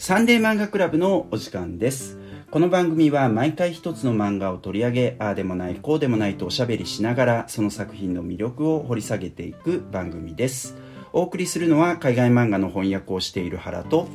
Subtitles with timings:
[0.00, 2.18] サンデー漫画クラブのお時間です。
[2.50, 10.74] この番組は毎回一つの漫画を取り上げああでもないこうでもないとおしゃべりしながらその作品の魅力を掘り下げていく番組です。
[11.12, 14.08] お送りするのは海外漫画の翻訳をしている原と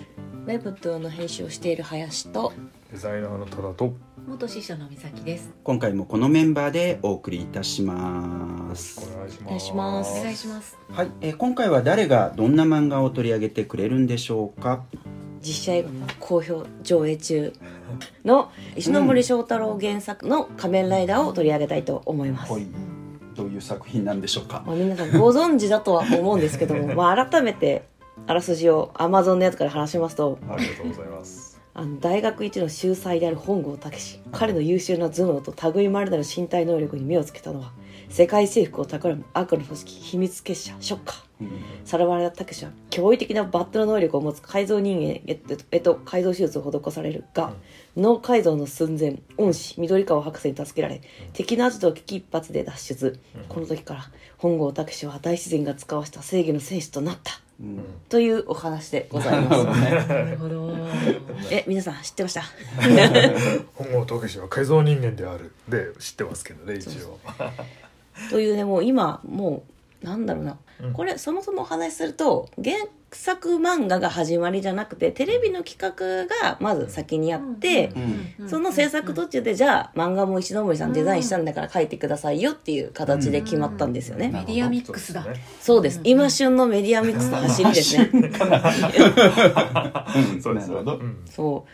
[0.48, 2.52] ウェブトゥーの編集をしている林と
[2.92, 3.94] デザイナーの虎と
[4.28, 5.54] 元師匠の美咲です。
[5.64, 9.08] 今回もこのメンバーでお送りいたします。
[9.08, 9.46] お願いします。
[9.46, 10.20] お願いします。
[10.20, 10.78] お願いします。
[10.90, 14.84] はい、えー今回は誰がどんな漫画を取り上げてくれるんでしょうか？
[15.46, 17.54] 実写映画の好評上映中
[18.24, 22.66] の石ノ森章太郎原作の「仮面ライダー」を取り上げたいと思います、はい。
[23.36, 24.64] どういう作品なんでしょうか。
[24.66, 27.84] まあ、皆さんご存知だとは思うんですけども、まあ、改めて
[28.26, 31.62] あらすじを Amazon のやつから話しますとありがとうございます。
[31.78, 37.74] あの大学一の秀才である本郷武史彼の優秀な頭脳と類まれなる身体能力に目をつけたのは
[38.16, 41.18] 世界征服を企む悪の組織秘密結社ショッカー。
[41.42, 41.50] うん。
[41.84, 47.52] さらわれた武士は驚異的なバットの能力を持つ改造人間へえっとえっと改造手術を施されるが、
[47.98, 51.02] 脳改造の寸前恩師緑川博士に助けられ
[51.34, 54.06] 敵のアジトを危機一髪で脱出、この時から
[54.38, 57.34] 本郷武史は大自然が使わした正義の戦士となった。
[57.60, 57.84] うん。
[58.08, 60.08] というお話でございます。
[60.08, 60.74] なるほど。
[61.52, 62.44] え皆さん知ってました？
[63.76, 65.52] 本郷武史は改造人間である。
[65.68, 67.20] で知ってますけどね一応
[68.30, 69.64] というねもう今も
[70.04, 70.94] うなんだろうな、うん。
[70.94, 72.76] これそもそもお話しすると原
[73.12, 85.26] 作漫画が始まりじゃなくてテレビの企画がまず先にあって、うんその制作途中でじゃあ漫画も石森さんデザインしたんだから書いてくださいよっていう形で決まったんですよね、うんメディアミックスだ。
[85.62, 86.02] そうです。
[86.04, 88.10] 今旬のメディアミックスの走りですね。
[88.14, 88.32] うん。
[90.42, 91.66] そうですなるほどうんそ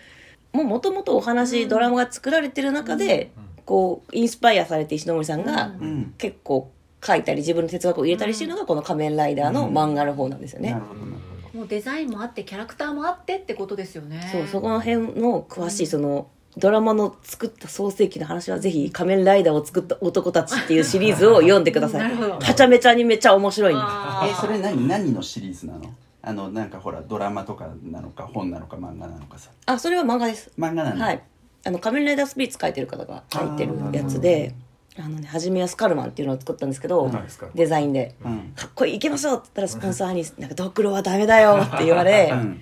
[0.53, 0.57] う。
[0.57, 3.31] もうもともとお話ドラマが作られてる中で
[3.65, 6.13] こうインスパイアされて石森さんがうん。
[6.17, 6.71] 結構
[7.03, 10.99] 書いたり自分の哲学を入れたりしてるのがこの「仮面ライダー」の漫画の方なんですよね、なるほど。
[10.99, 11.11] なる
[11.53, 14.29] もうデザインもあってキャラクターもあってってことですよね。
[14.31, 22.01] そうそこの辺の詳しいそのドラマの作った創世記の話はぜひ「仮面ライダー」を作った男たちっていうシリーズを読んでください。
[22.03, 22.33] なるほど。
[22.33, 23.81] はちゃめちゃにめちゃ面白いんで。
[23.83, 24.29] あー。
[24.29, 25.81] えそれ何何のシリーズなの？
[26.21, 29.49] あのなんかほらドラマとかなのか本なのか漫画なのかさ。
[29.65, 30.51] あそれは漫画です。
[30.59, 31.03] 漫画なの？
[31.03, 31.23] はい
[31.63, 34.55] あの仮面ライダースピリッツ書いてる方が書いてるやつで
[34.97, 37.09] あのねはじめやスカルマンっていうのを作ったんですけど
[37.55, 38.15] デザインで。
[38.23, 38.53] うん。
[38.55, 42.61] かっこいいいけましょうって言ったらスポンサーに「なんかドクロはダメだよ」って言われうん。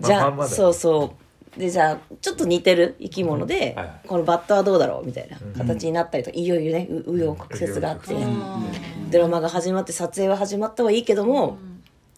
[0.00, 1.14] じゃあ、まあまんまだよそうそ
[1.56, 1.58] う。
[1.58, 4.08] でじゃあちょっと似てる生き物で、はいはい。
[4.08, 8.22] このバッタはどうだろうみたいな形になったりといよいよねう紆余曲折があって、うん。
[8.22, 8.60] あ
[9.10, 11.58] ドラマが始まって撮影は始まったはいいけども、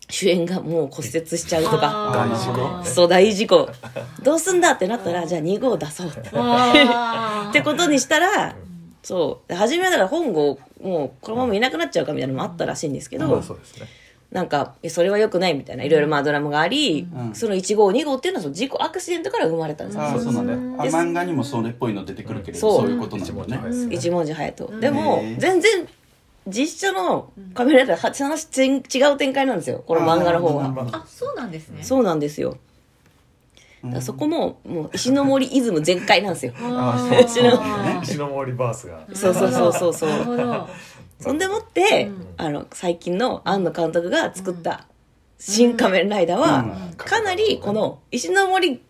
[0.09, 2.13] 主演がもう骨折しちゃうとか。
[2.15, 2.79] 大事故？
[2.79, 3.69] ねそう大事故。
[4.23, 6.31] どうすんだってなったらじゃあ2号出そうって。
[7.63, 8.55] ことにしたら
[9.03, 9.49] そう。
[9.49, 13.87] で初めはだから本郷もうこのままいなくなっちゃうかみたいなのもあったらしいんですけど、まあそうですね。
[14.31, 15.85] なんかえそれは良くないみたいな。
[15.85, 17.35] いろいろまあドラマがあり、うん。
[17.35, 20.03] その1号2号っていうのはその事故アクシデントから生まれたんですよ。
[20.03, 22.61] ああそうなんだ漫画にもそれっぽいの出てくるけれど。
[22.61, 22.87] そう。
[22.87, 23.95] そういうことなんだね。
[23.95, 24.81] 一文字隼人。
[24.81, 25.89] でも全然
[26.47, 29.83] 実写のカメラで話全違う展開なんですよ。
[29.87, 31.83] この漫画の方はあそうなんですね。
[31.83, 32.59] そうなんですよ。
[34.01, 36.53] そこももう石の森イズム全開なんですよ。
[38.03, 39.07] 石の森バースが。
[39.13, 40.69] そうそうそうそうそう。
[41.21, 42.27] そんでもって、うん。
[42.37, 44.87] あの最近の庵野監督が作った
[45.39, 46.59] 「新仮面ライダーは」
[46.91, 46.95] うん。
[46.97, 48.83] かなりこの石の森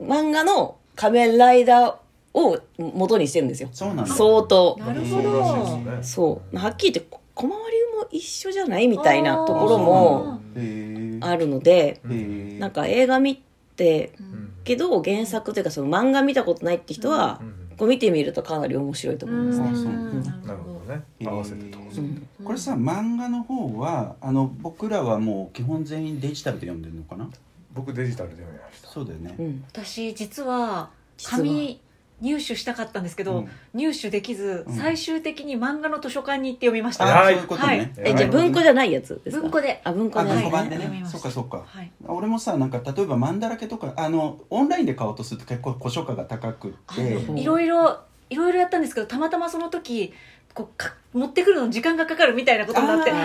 [0.00, 1.94] 漫画の仮面ライダー
[2.36, 3.70] を元にしてるんですよ。
[3.72, 4.06] そうなんだ。
[4.06, 4.76] 相当。
[4.78, 6.02] なるほど。
[6.02, 7.56] そうはっきり言って小回り
[7.98, 10.40] も一緒じゃないみたいなところも
[11.22, 12.00] あるので
[12.58, 13.42] なんか映画見
[13.76, 14.12] て
[14.64, 17.54] けど原作というかその漫画見たことないって人はうん。
[17.76, 19.84] こう見てみるとかなり面白いと思います。
[19.84, 19.92] ね
[20.46, 21.02] なるほどね。
[21.22, 22.26] 合わせてとうん。
[22.42, 27.28] これさ漫画の方はあの僕らはもう基本全員デジタルで読んでるのかな？
[27.74, 28.88] 僕デジタルで読みました。
[28.88, 29.34] そうだよね。
[29.38, 29.64] うん。
[29.68, 30.90] 私実は。
[31.22, 31.80] 紙
[32.20, 33.48] 入手したかったんですけど、うん。
[33.74, 34.74] 入手できず、うん。
[34.74, 37.20] 最終的に漫画の図書館に行って読みましあた。
[37.20, 37.34] あはい。
[37.34, 37.68] そういうことね。
[37.68, 37.92] はい。
[37.98, 39.42] えじゃあ文庫じゃないやつですか？
[39.42, 39.80] 文庫で。
[39.84, 40.76] あ文庫あで文庫版でね。
[40.82, 41.18] 読みました。
[41.18, 41.64] そっかそっか。
[41.66, 41.92] はい。
[42.06, 47.14] 俺もさなんか例えばマンだらけとかあのオンラインで買おうとすると結構古書価が高くって。
[47.14, 48.00] うんいろいろ
[48.30, 50.12] いろいろやったんですけどたまたまその時
[50.54, 53.18] こうか持ってくるのに時間がかかるみたいなことになってあー。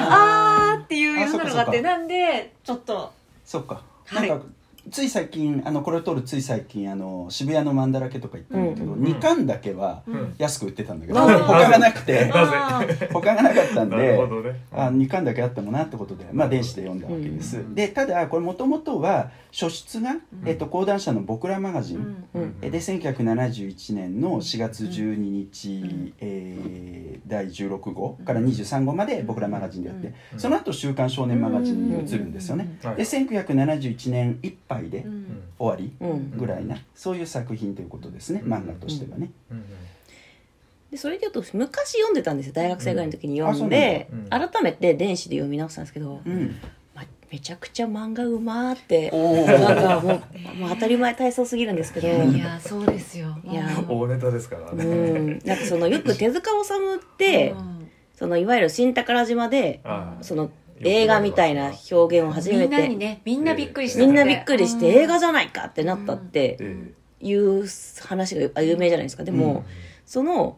[0.75, 3.11] あーっていう世の中があってなんでちょっと
[3.45, 3.81] そっか。
[4.05, 4.29] はい。
[4.29, 4.45] なんか
[4.91, 9.03] つい最近あのこれを撮るつい最近あの渋谷のマンだらけとか行ったんだけど、うん。
[9.03, 10.35] 2巻だけはうん。
[10.37, 12.31] 安く売ってたんだけど、なぜ 他がなくて。
[13.11, 14.59] 他がなかったんなでるほどね。
[14.71, 20.15] あ2巻だけあったもんなってことで、まあ、電子で読んだわけです、でただこれもともとは初出が、
[20.45, 22.41] えっと、講談社の「僕らマガジン」うん。
[22.41, 22.55] うん。
[22.61, 30.39] えで1971年の4月12日、えー第16号から23号まで僕らマガジンでやって、うん。
[30.39, 35.43] その後週刊少年マガジンに移るんですよね、はいで1971年いっ杯でうん。
[35.57, 36.37] 終わりうん。
[36.37, 39.31] ぐらいなそういう作品ということですね漫画としてはね。
[39.51, 39.57] うん。
[39.57, 39.63] うん。
[40.91, 43.69] でそれで言うと昔読んでたんですよ大学生ぐらいの時に読んうん。
[43.69, 46.55] で改めて電子で読み直したんですけど、うん。
[46.93, 50.21] まめちゃくちゃ漫画うまーっておなんーかも
[50.53, 52.07] うもう当たり前体操すぎるんですけど。
[52.07, 53.37] いやそうですよ。
[53.45, 53.65] いや。
[53.67, 55.39] うん大ネタですからうねん。
[55.45, 57.91] なんかそのよく手塚治虫って、うん。
[58.15, 59.81] そのいわゆる新宝島で
[60.21, 60.51] その
[60.83, 67.65] 映画みたいな表現を初めみんなにてねみんなびっくりしたみんなびっくりして映画じゃゃないかってなったってえいう
[68.01, 69.23] 話が有名じゃないですか。
[69.23, 69.63] でも、うん。
[70.05, 70.57] その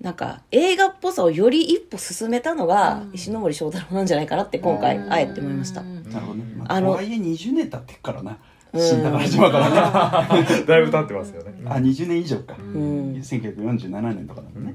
[0.00, 3.10] なんか映画っぽさをより一歩進めたのがうん。
[3.14, 8.38] 石ノ森章太郎なんじゃないかなって今回あえて思いました、なるほどね、まあ、あのとはいえ20年経ってっからな。
[8.72, 8.80] うん。
[8.80, 10.46] 新宝島からね。
[10.66, 11.54] だいぶ経ってますよね。
[11.64, 13.14] あ20年以上か、ん。
[13.14, 14.74] 1947年とかだもんね、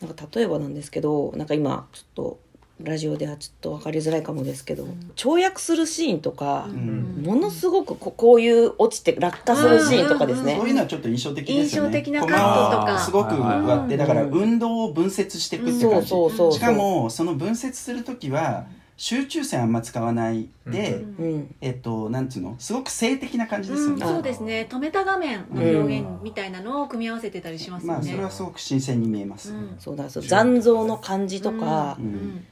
[0.00, 2.40] なんか例えばなんですけどなんか今ちょっと
[2.80, 7.22] ラジオではちょっと分かりづらいかもですけど、跳躍するシーンとか、ん。
[7.22, 11.98] ものすごくここういう落ちて落下するシーンとかですね、そういうのはちょっと印象的ですよね。
[11.98, 12.98] 印象的なカットとか。
[12.98, 16.52] すごく割ってうんだから運動を分節していくってそう感じそうそう。
[16.52, 18.66] しかもその分節する時は
[18.96, 22.54] 集中線あんま使わないで、うんうんえっとなんつうの？
[22.60, 24.08] すごく性的な感じですよね、うん。
[24.08, 24.68] そうですね。
[24.70, 27.98] 止めた画面の表現みたいなのを組み合わせてたりしますよね。
[27.98, 29.76] まあそれはすごく新鮮に見えます、うん。
[29.80, 32.08] そうだそう残像の感じとか、ううん。
[32.08, 32.46] ん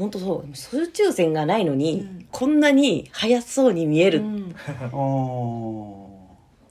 [0.00, 2.26] 本当そう集中線がないのに、うん。
[2.30, 4.18] こんなに速そうに見える。
[4.18, 4.54] っうん。
[4.92, 6.06] お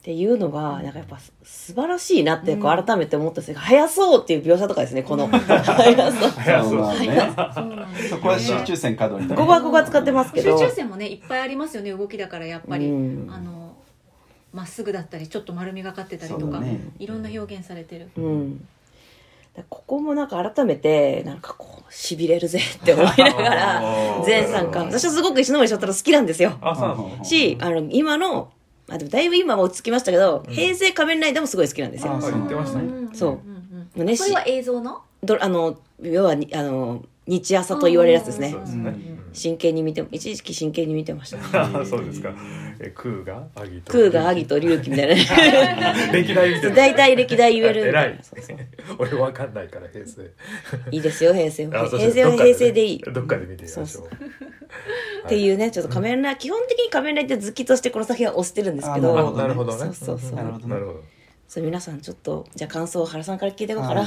[0.02, 5.28] ていうのがなんかやっぱす素晴らしいなってこう改めて思ったんですけど、速そうっていう描写とかですねこの。
[5.28, 6.30] 速そう。
[6.30, 10.58] ー早そうまあねそこは集中線過度にここはここは使ってますけど。
[10.58, 13.32] 集中線もねいっぱいありますよね動きだからやっぱり、うん。
[13.32, 13.76] あの
[14.52, 16.80] まっすぐだったりちょっと丸みがかってたりとか、そうだね。
[16.98, 18.68] いろんな表現されてる、うん、
[19.70, 23.84] ここもなんか改めてなんかこうしびれるぜ って思いながら
[24.26, 26.58] 全参加私はすごく石森章太郎好きなんですよ。
[26.62, 28.50] あそうなんですねしあの今の
[28.90, 32.16] あでもだいぶ今は落ち着きましたけど、平成仮面ライダーもすごい好きなんですよ。
[32.16, 32.86] あそう言ってましたね。
[32.86, 33.90] んそうん。
[33.96, 35.02] うんねそれは映像の？
[35.24, 38.50] どあの要はにあの日朝と言われるやつですね。
[38.50, 39.20] そうですね。
[39.32, 42.34] 真剣に見て一時期真剣に見てましたあ そうですか。
[42.80, 43.92] えクーがアギと。
[43.92, 45.14] 空が萩と龍騎みたいな。
[46.12, 48.20] 歴代見てる大体歴代言えるみたい偉ない。
[48.24, 48.58] そうそう。
[48.98, 50.22] 俺わかんないから平成。
[50.90, 51.68] いいですよ平成。
[51.68, 53.00] はあそう平成は平成でいい。
[53.00, 53.88] どっかで見てみましょう。
[53.88, 54.08] そう
[55.26, 59.34] っていうねちょっと仮面ライダー基本的に仮面ライダー好きとしてこの作品は推してるんですけど。
[59.34, 59.80] なるほどね。
[59.80, 60.36] そうそうそう。
[60.36, 60.74] なるほどね。
[60.74, 61.19] なるほど
[61.50, 64.06] そう皆さんちょっとじゃあ感想を原さんから聞いていこうかはい。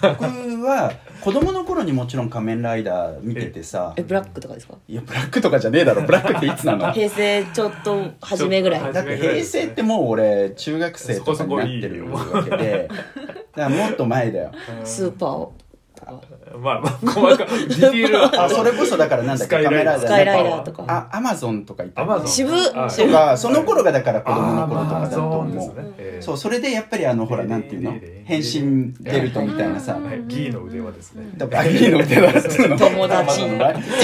[0.00, 3.94] な僕は子供の頃にもちろん仮面ライダー見ててさ。
[3.96, 4.76] えブラックとかですか？
[4.86, 6.02] いやブラックとかじゃねえだろ。
[6.02, 6.92] ブラックっていつなの？
[6.92, 8.92] 平成ちょっと初めぐらい。
[8.92, 12.88] だって平成ってもう俺中学生とかになってるわけで。
[12.88, 14.52] だからもっと前だよ。
[14.84, 15.52] スーパーを。
[15.58, 15.63] と
[16.04, 16.20] か。
[16.58, 17.46] まあまあ細かい。
[17.46, 18.18] ディティール。
[18.18, 19.56] は あそれこそだからなんだっけ？
[19.56, 20.84] スカイラスカイライダーとか。
[20.88, 22.28] あアマゾンとか言ったアマゾン。
[22.28, 23.36] 渋あとか。
[23.36, 25.92] その頃がだから子供のあ頃とかだとそうです思うね。
[25.98, 27.92] えーそうそれでやっぱりあのほらなんていうの？
[28.24, 29.94] 変身ベルトみたいなさ。
[29.94, 33.40] はいギーの腕輪ですねだからアギーの手だっつうの友達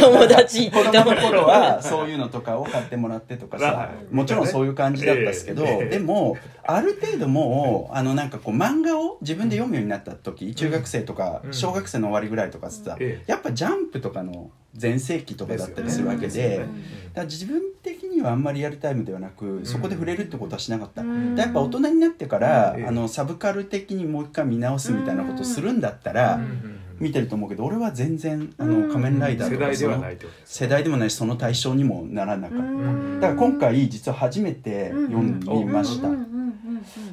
[0.01, 6.37] 友達子供の頃はそういうのとかを買ってもらってとかさはいもちろんそういう感じだったんですけどええでも
[6.67, 13.31] ある程度もうあのなんかこう漫画を自分で読むようになった時中学生とかうん小学生の終わりぐらいとかさええ。
[13.31, 16.69] やっぱジャンプとかの全盛期とかだったりするわけでねで
[17.15, 21.03] だ自分的にはあんまりリアルタイムではなくそこで触れるってことはしなかった。
[21.03, 21.35] うん。
[21.35, 22.87] でやっぱ大人になってから、ええ。
[22.87, 26.71] あのサブカル的にもう一回見直すみたいなことをするんだったら、うん。
[27.01, 28.83] 見てると思うけど俺は全然あうん。
[28.83, 29.87] の仮面ライダー世代で
[30.19, 30.35] とか？
[30.45, 33.21] 世代でもないしその対象にもならなかった、うん。
[33.21, 36.15] だから今回実は初めて読みました、うん。
[36.15, 36.21] うん。
[36.21, 36.29] うん。
[36.29, 36.53] うん。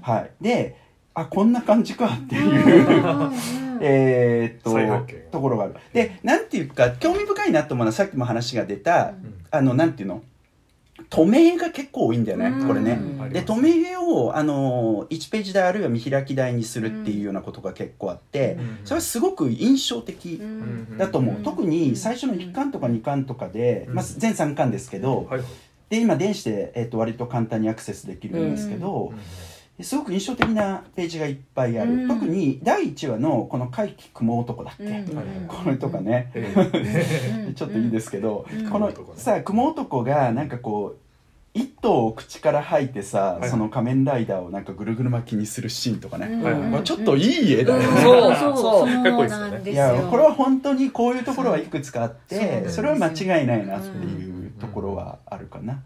[0.02, 0.32] はい。
[0.42, 0.76] で
[1.20, 2.40] あこんな感じかってう。
[2.40, 3.34] んいう、
[3.82, 5.76] えーっとところがある。
[5.92, 9.14] でなんていうか興味深いなと思うのはさっきも話が出た、
[9.50, 10.22] あのなんていうの？
[11.10, 12.68] 止めが結構多いんだよね、うん。
[12.68, 18.80] これね、うんで止めをあの1ページ台あるいは見開き台にするっていうようなことが結構あって、うん。
[18.84, 20.98] それはすごく印象的うん。
[20.98, 21.44] だと思う、うん。
[21.44, 23.94] 特に最初の1巻とか2巻とかで、うん。
[23.96, 25.42] まあ、全3巻ですけど、はい
[25.90, 29.14] で今電子で、えっと割と簡単にアクセスできるんですけど、
[29.82, 32.08] すごく印象的なページがいっぱいある、うん。
[32.08, 35.48] 特に第1話のこの「怪奇雲男」だっけ、うん。
[35.48, 37.54] これとかね、え うん。
[37.54, 38.70] ちょっといいですけど、うん。
[38.70, 40.98] このさ雲男がなんかこう
[41.54, 43.50] 一頭を口から吐いてさ、はい。
[43.50, 46.30] その仮面ライダーをなんかぐるぐる巻きにするシーンとかね、
[46.84, 49.04] ちょっといい絵だよね、そうそうそう。
[49.04, 49.72] かっこいいですよね。
[49.72, 55.84] いよやこれは本当にこういうところはいくつかあってそれは間違いないなっていうところはあるかな、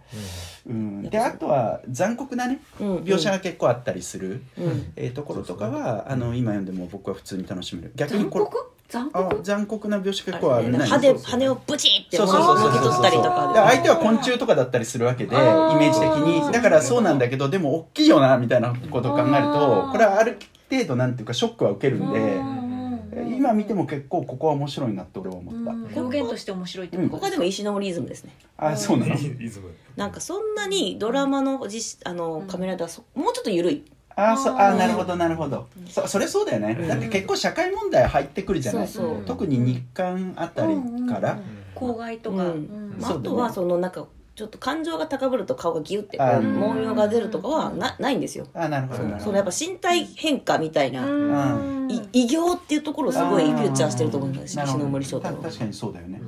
[0.67, 2.97] うん、であとは残酷なねうん。
[2.99, 4.93] 描写が結構あったりする、うん。
[4.95, 7.91] えーところとかはあの今読んでも僕は普通に楽しめる。
[7.95, 8.45] 逆にこれ
[8.89, 9.17] 残酷？
[9.17, 10.79] あ残酷な描写結構あるね。
[10.79, 12.71] 羽で羽をブチってそうそうそうそう。
[12.71, 16.51] もぎ取ったりとだかから相手は昆虫とかだったりするわけでイメあーージ的に。
[16.51, 19.91] だからそうなんだけどでも大きいよなみたいなことを考えるあとー。
[19.91, 20.37] これはある
[20.69, 22.60] 程度なんていうかショックは受けるんでうん
[23.41, 25.71] 今見ても結構ここは面白いなって俺は思った。
[25.71, 25.91] うん。
[25.95, 27.17] 表現として面白いってこと。
[27.17, 28.35] こでも石ノ森イズムですね。
[28.57, 29.15] あそうなの？
[29.15, 29.17] イ
[29.49, 29.71] ズム。
[29.95, 33.83] なんかそんなにドラマの実あのカメラではそもうちょっと緩い。
[34.15, 35.67] あーそうあーなるほどなるほど。
[35.87, 36.75] そそれそうだよね。
[36.87, 38.87] だって結構社会問題入ってくるじゃない？
[38.87, 39.25] そうそう。
[39.25, 40.75] 特に日韓あたり
[41.09, 41.39] から。
[41.73, 42.51] 公害とか、うん。
[42.51, 42.95] うん。
[42.99, 43.29] まあ、そうだね。
[43.29, 46.73] あとはそのなんかちょっと感情が高ぶると顔がギュってこうあー。
[46.73, 48.47] 毛量が出るとかはなないんですよ。
[48.53, 49.19] あーなるほど。
[49.19, 51.09] そのやっぱ身体変化みたいな、う
[51.87, 51.91] ん。
[51.91, 56.21] い異形っていうところをすごいフューチャーしてると思います石森章太郎た確かにそうだよね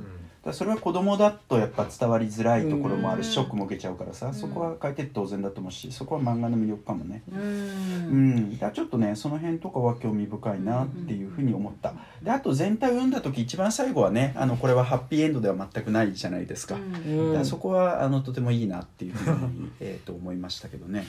[0.44, 3.32] だそれは子供だとやっぱ伝わりづらいところもあるしうん。
[3.32, 7.22] ショックも受けちゃうからさそこは書いてって当然だと思うしそこは漫画の魅力かもね。
[7.32, 8.36] ううん。
[8.36, 11.94] ん、だからちょっとねその辺とかは興味深いなっていうふうに思った。
[12.22, 17.32] であと全体を読んだ時一番最後はねあのこれはハッピーエンドでは全くないじゃないですか,、うん。
[17.34, 21.06] だそこはあのとてもいいなっていうふうに えーと思いましたけどね、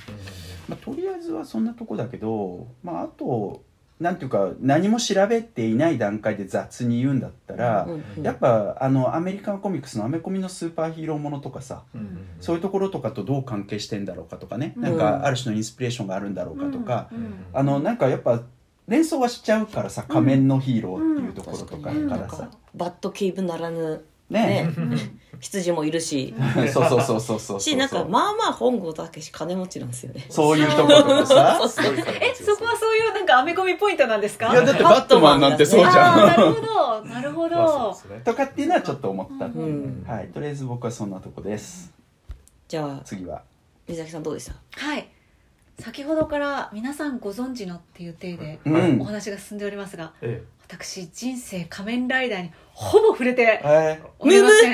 [0.70, 3.62] まあ、とりあえずはそんなとこだけど、まあ、あと
[4.00, 11.84] なんていうか何も調べていない段階で雑に言うんだったら、うんうんやっぱあのアメリカンコミックスのアメコミのスーパーヒーローものとかさ、
[12.42, 14.84] そういうところとかとどう関係してんだろうかとかね、うん。
[14.84, 18.42] なんかある種のインスピレーションがあるんだろうかとか、うんあのなんかやっぱ
[18.88, 22.10] 連想はしちゃうからさ仮面のヒーローっていうところとかうん。
[22.10, 24.72] からさ、バッドケイブならぬね。
[24.76, 24.98] ね。
[25.40, 26.34] 羊もいるし。
[26.74, 30.26] そうそうそうそうそうしなんかまあまあ本郷武史金持ちなんですよね。
[30.30, 31.58] そういうところさ。
[31.60, 34.52] そうそうえそこはそういうなんかアメコミポイントなんですか？
[34.52, 36.62] いやだってバットマンなんてそうじああなゃんるほ
[37.02, 37.98] どなるほど。
[38.24, 39.50] とかっていうのはちょっと思った、う。
[39.50, 40.06] ん。
[40.08, 40.28] はい。
[40.30, 41.94] とりあえず僕はそんなとこです。
[42.68, 43.44] じゃあ次は。
[43.88, 44.54] 水崎さんどうでした？
[44.84, 45.08] はい。
[45.78, 49.02] 先ほどから皆さんご存知のっていう体でうん。
[49.02, 50.14] お話が進んでおりますが。
[50.22, 54.74] え私人生仮面ライダーにほぼ触れてえおりません。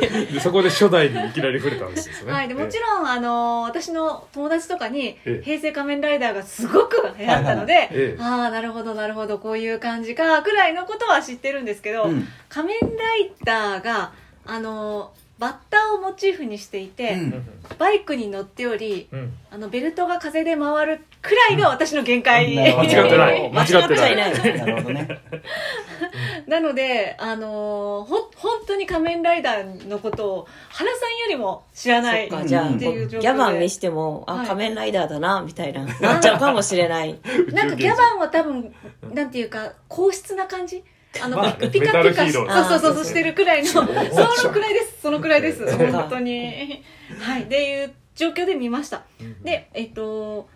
[0.00, 2.32] え でそこで初代にいきなり触れたわけですね。
[2.32, 5.42] はい、でもちろん、あの私の友達とかにええ。
[5.42, 8.16] 平成仮面ライダーがすごく流行ったので、ええ。
[8.20, 12.28] ああなるほどなるほどこういう感じかくらいのことは知ってるんですけど、うん。
[12.48, 14.12] 仮面ライダーが
[14.44, 17.44] あのバッターをモチーフにしていて、うん。
[17.78, 19.34] バイクに乗っておりうん。
[19.50, 23.50] あのベルトが風で回るくらいが私の限界、うん 間違ってない。
[23.50, 24.16] 間違ってない。
[24.58, 25.08] なるほどね。
[26.46, 33.28] なので、あのーほ本当に仮面ライダーのことを原さんよりも知らないそっかじゃあうんっていう状況で。
[33.28, 34.46] ギャバン見してもあ、はい。
[34.46, 37.18] 仮面ライダーだなみたいななっちゃうかもしれない。
[37.52, 38.74] なんかギャバンは多分
[39.12, 40.82] なんていうか硬質な感じ？
[41.22, 45.00] あの、まあピピカピカしそうそうそうそうしてるくらいのそのくらいです。
[45.02, 45.76] そのくらいです。
[45.76, 46.82] 本当に。
[47.20, 47.42] はい。
[47.42, 49.04] っていう状況で見ました。
[49.42, 50.48] でえっと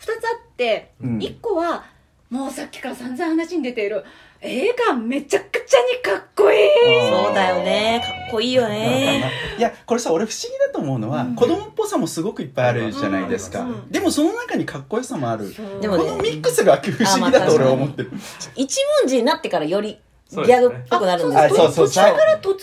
[0.00, 1.18] 2つあって、うん。
[1.18, 1.84] 1個は
[2.30, 4.04] もうさっきから散々話に出ている
[4.40, 6.68] 映画めちゃくちゃにかっこいい。
[7.10, 8.00] そうだよね。
[8.04, 9.24] かっこいいよね。
[9.58, 15.52] いやこれさ俺不思議だと思うのは、子供っぽさもすごくいっぱいあるじゃないですか、うんでもその中にかっこよさもある。
[15.80, 16.04] でもね。
[16.04, 18.12] このミックスが不思議だと俺は思ってる。
[18.54, 19.98] 一文字になってからより
[20.30, 21.86] ギャグっぽくなるんですあよそうそう。
[21.86, 22.56] 途中から突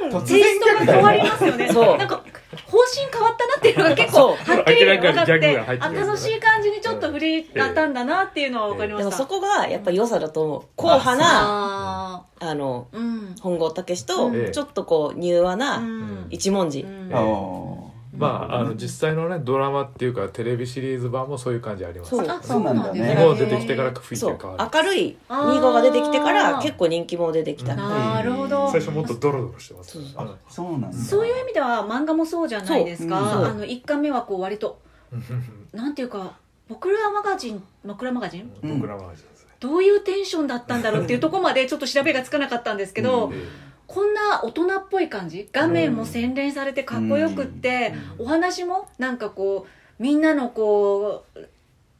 [0.00, 1.72] 然突テイストが変わりますよね。
[1.72, 1.98] そう。
[1.98, 2.24] なんか
[2.66, 5.56] 方針変わったなっていうのが結構はっきり分かって
[5.96, 15.82] 楽しい感じにちょっと振りがったんだなっていうのは分かりましたでもそこがやっぱ良さだと思う硬派なあのうん本郷武史とちょっとこう柔和な
[16.30, 17.79] 一文字、うんあー
[18.20, 22.10] まああの実際のねドラマっていうかテレビシリーズ版もそういう感じあります。
[22.10, 23.14] そうあそうなんだね。
[23.14, 24.70] 日本出てきてから雰囲気変わる。
[24.78, 28.70] 明るいあー2号が出てきてから結構人気も出てきた、なるほど。
[28.70, 29.92] 最初もっとドロドロしてます。
[29.92, 30.02] そう。
[30.16, 30.92] あそうなんだ。
[30.92, 34.78] そういう意味では漫画もそうじゃないですか、あの1巻目はこう割と
[35.72, 36.36] なんていうか
[36.68, 38.52] 僕らマガジン僕らマガジン？
[38.62, 38.74] うん。
[38.80, 39.50] 僕らも同じですね。
[39.58, 43.34] どういうテンションだったんだろうっていうところまでちょっと調べがつかなかったんですけど、うん。
[43.34, 43.44] え
[43.92, 45.48] こんな大人っぽい感じ？
[45.52, 51.48] 画面も洗練されてかっこよくって、お話もなんかこうみんなのこう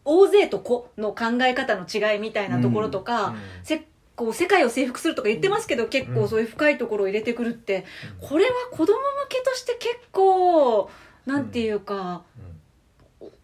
[0.05, 7.85] 大勢と子の考え方の違いみたいなところとか、せこう世界を征服するとか言ってますけど、結構そういう深いところを入れてくるって、
[8.21, 8.93] これは子供向
[9.29, 10.89] けとして結構
[11.27, 12.41] なんていうかう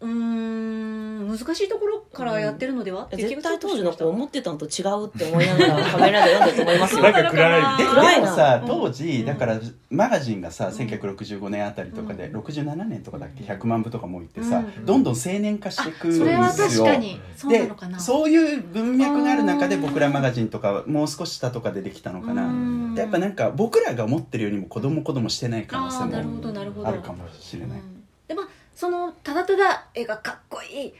[0.01, 7.03] ーん難しいところからやってるのでは、っていう気絶が対当時の子子思ってたのと違うって思いながらカメラで読んでると思いますよ。
[7.03, 7.77] なんか暗い。
[7.77, 8.29] でで暗いな。
[8.29, 14.85] もさうん当時だからマガジンがさ1965年あたりとかでうん67年とかだっけ100万部とかもいってさうん。
[14.85, 17.19] どんどん青年化していくんですそれはよ確かに。
[17.35, 17.99] そうなでのかな。
[17.99, 22.95] そういう文脈がある中で僕らマガジンとかもう少し下とかでできたのかうなん。
[22.95, 26.87] でやっぱなんか僕らが思ってるよりも子供子供してない可能性あーなるほもどなるほど。
[26.87, 27.79] あるかもしれない。
[27.79, 28.03] うん。
[28.27, 30.93] でまあそのただただ絵がかっこいい映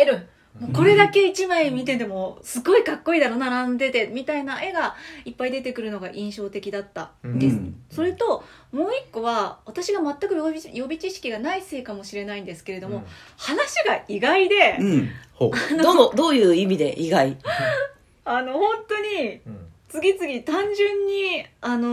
[0.00, 0.26] える。
[0.58, 7.10] もうこれだけ一枚見ててもすごいかっこいいだろ並んでてみたいな絵がいっぱい出てくるのが印象的だった。
[7.22, 13.04] です、うんそれともう一個は私が全く予備予備知識がないせいかもしれないんですけれども、
[13.36, 15.08] 話が意外で、うん。
[15.34, 15.76] ほう。
[15.76, 17.36] どのどういう意味で意外？
[18.24, 21.88] あの本当にうん次々単純に、あの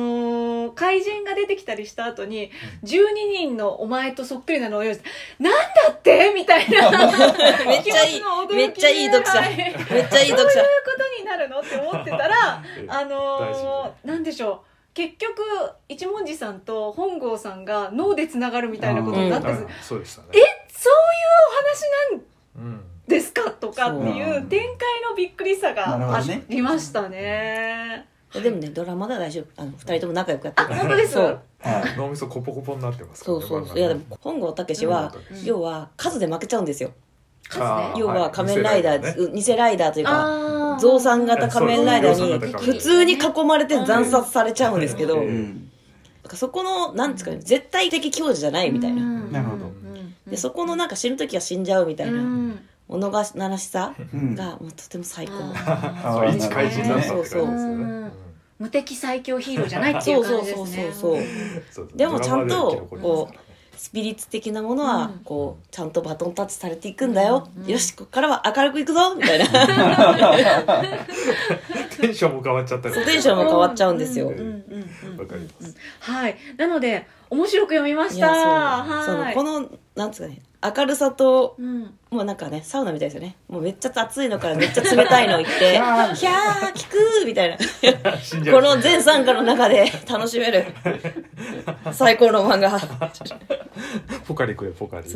[0.70, 2.52] ー怪人が出てきたりした後に、
[2.84, 5.58] 12人のお前とそっくりなのを用意して、なんだ
[5.92, 6.32] って？
[6.36, 6.92] みたいな。
[7.66, 8.14] めっちゃいい。
[8.16, 9.40] 気持ちの驚きでめっちゃいい読者。
[9.40, 10.50] はいめっちゃいい読者。
[10.52, 11.60] そういうことになるの？
[11.60, 14.94] って思ってたら、えあのー、なんでしょう。
[14.94, 15.42] 結局、
[15.88, 20.28] 一文字さんと本郷さんが脳でつながるみたいなことになって、ういうそうでしたね。
[20.34, 20.40] え？
[21.48, 21.82] お話
[22.58, 22.66] なん？
[22.66, 23.50] うんですか？
[23.52, 24.78] とかっていそうう展開
[25.10, 28.06] のびっくりさがありましたね。
[28.34, 29.46] でもねドラマでは大丈夫。
[29.62, 31.14] あの二人とも仲良くやってあ、る本当です？
[31.14, 31.40] そう。
[31.60, 31.98] はい。
[31.98, 33.80] 脳みそコポコポになってますからねそうそうそう。
[33.80, 36.92] いやでも本郷武は要は数で負けちゃうんですよ。
[37.98, 45.24] 要は仮面ライダー、はい偽ライダーというか増産型仮面ライダーに普通に囲まれて惨殺されちゃうんですけど、
[46.34, 49.72] そこのなんですかね絶対的強者じゃないみたいな、なるほど。
[50.30, 52.22] でそこのなんか死ぬ時は死んじゃうみたいな
[52.90, 54.36] うん物悲しさうん。
[54.36, 58.18] がもうとても最高、あそう一怪人だったって感じで
[58.60, 60.92] 無敵最強ヒーローじゃないっていそうう感そうじですね。
[60.94, 61.26] そうそう
[61.72, 63.40] そうそうでもちゃんとドラマで生き残りますからね。
[63.78, 65.20] スピリッツ的なものはうん。
[65.24, 67.66] こうちゃんとバトンタッチされていくんだよ、うん。
[67.68, 69.46] よしここからは明るくいくぞみたいな。
[72.02, 74.34] テンションも変わっちゃったそうテンションも変わっちゃうんですよ、うん。
[74.34, 75.76] うんうんうんわかります。
[76.00, 76.38] はい。
[76.58, 78.28] なので面白く読みました。
[78.28, 79.36] いやそうそはい。
[79.36, 80.40] のこのなんつうかね
[80.76, 81.94] 明るさとうん。
[82.10, 83.36] もうなんかねサウナみたいですよね。
[83.50, 85.74] もうめっちゃ暑いのからめっちゃ冷たいの行って
[86.16, 86.74] 「ひゃー。
[86.74, 86.98] 聞く!」
[87.28, 87.58] みたいな。
[87.58, 90.66] この全参加の中で楽しめる。
[91.92, 92.80] 最高の漫画。
[94.28, 95.08] ポカリくれポカリ。
[95.08, 95.14] っ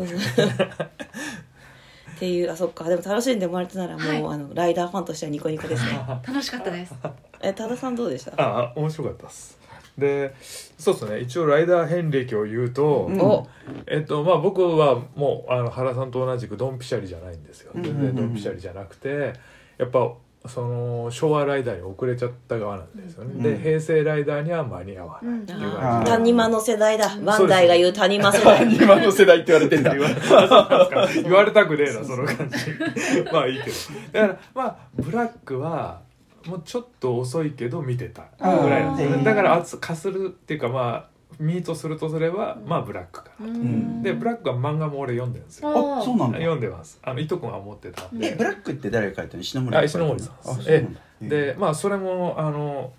[2.20, 2.84] ていうあそっか。
[2.84, 6.00] でも楽しんでもらえたならもう、はいあのライダーファンとしてはニコニコですね。
[6.27, 6.93] 楽しかったです。
[7.41, 8.34] え多田さんどうでした？
[8.38, 9.58] ああ面白かったです
[9.98, 10.33] で
[10.77, 11.19] そうですね。
[11.19, 13.21] 一応ライダー遍歴を言うと、うん。
[13.21, 13.48] お。
[13.88, 17.71] えっとまあ僕はもうあの原さんと同じくドンピシャリじゃないんですよ。
[17.75, 19.34] 全然ドンピシャリじゃなくて
[19.77, 20.13] やっぱ
[20.47, 23.43] その昭和ライダーに遅れちゃった側なんですよね、うん。
[23.43, 26.12] で平成ライダーには間に合わないっていうあ感じで。
[26.17, 27.15] 谷間の世代だ。
[27.23, 28.75] バンダイが言う谷間世代。
[28.75, 29.93] 今の世代って言われてんだ
[31.23, 32.56] 言われたくねえなその感じ。
[33.32, 33.75] まあいいけど。
[34.13, 36.01] だからまあブラックは
[36.45, 43.32] もうちょっと遅いけど見てたぐらいなんですだから熱かするっていうかまあミートするとすればまあブラックか。
[43.39, 44.04] な、ん。
[44.04, 45.99] でブラックは漫画も俺読んでるんですよ。
[45.99, 46.38] あそうなんだ。
[46.38, 46.99] 読んでます。
[47.01, 48.34] あの伊藤君は持ってたんで。
[48.34, 49.41] えブラックって誰が書いたの？
[49.41, 50.36] 石ノ森あ石ノ森さん。
[50.36, 50.99] ですあそうなんだ。
[51.21, 52.91] でまあそれもあの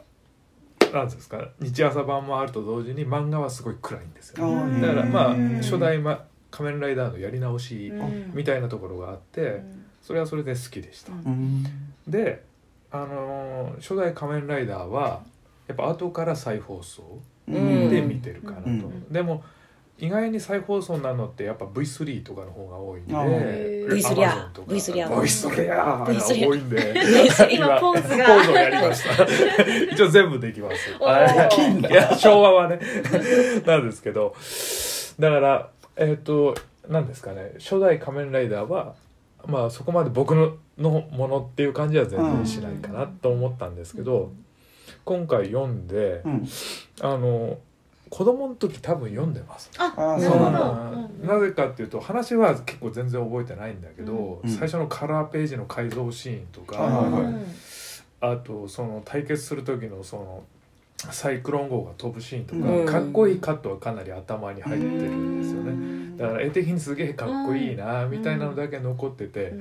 [0.81, 4.46] なんていうんですか日朝版もあると同時に漫画はすごい暗いんですよ、
[4.81, 8.33] だからまあ初代、ま、仮面ライダーのやり直しうん。
[8.35, 9.62] みたいなところがあって
[10.02, 11.64] それはそれで好きでした、うん。
[12.07, 12.44] で
[12.92, 15.22] あのー初代仮面ライダーは
[15.66, 17.90] やっぱ後から再放送うん。
[17.90, 19.12] で見てるかなと、うん。
[19.12, 19.42] でも
[19.98, 23.87] 意外に再放送なのってやっぱ V3 とかの方が多いんであー。
[23.88, 24.72] V3 Amazon とか。
[24.72, 26.94] V3 V3 V3 多いんで。
[27.55, 28.26] 今ポーズが。
[28.26, 29.24] ポーズをやりました。
[29.94, 30.90] 一応全部できます。
[31.88, 31.94] い。
[31.94, 32.81] や昭和はね。
[33.64, 34.35] なんですけど。
[35.18, 36.55] だからえっ、と
[36.88, 37.52] なんですかね。
[37.59, 38.94] 初代仮面ライダーは
[39.46, 44.33] まあそこまで僕ののものっていう感じは全然しないかなと思ったんですけど、
[45.05, 46.48] 今回読んで、うん。
[47.00, 47.59] あの
[48.11, 49.70] 子供の時多分読んでます。
[49.78, 50.59] あそうなんだ。
[51.26, 54.50] どなぜかっていうと話は結構全然覚えてないんだけど、うん。
[54.50, 57.11] 最初のカラーページの改造シーンとか、
[58.20, 60.44] あとその対決する時のその
[61.11, 62.87] サイクロン号が飛ぶシーンとか、うん。
[62.87, 69.61] かっこいいカットはかなり頭に入ってるんですよねだから絵的にすげえかっこいいなみたいなのだけ残ってて、うん。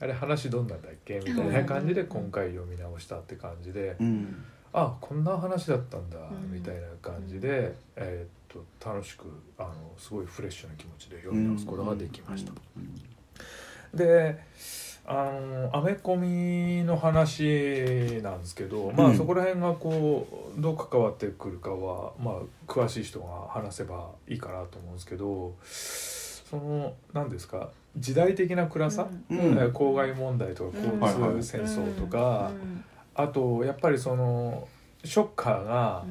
[0.00, 1.18] あれ話どんなんだっけ？
[1.18, 4.44] みたいな感じで今回読み直したって感じで、うん。
[4.72, 6.52] あこんな話だったんだうん。
[6.52, 9.26] みたいな感じで、えーっと楽しく
[9.58, 12.52] あのすごいフレッシュな気持ちで読み直すことができました。
[13.94, 14.38] で
[15.10, 19.12] あのアメコミの話なんですけど、まうん。
[19.12, 22.34] あそこら辺がこうどう関わってくるかは、まあ、
[22.68, 29.36] 詳しい人が話せばいいかなと思うんですけどその何ですか時代的な暗さ、うん。
[29.36, 31.00] えー公害問題とかうん。
[31.00, 32.52] 交通戦争とか、
[33.14, 34.68] あとやっぱりその
[35.04, 36.04] ショッカーが